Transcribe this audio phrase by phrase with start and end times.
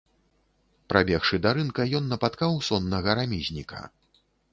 [0.93, 3.83] Прабегшы да рынка, ён напаткаў соннага рамізніка.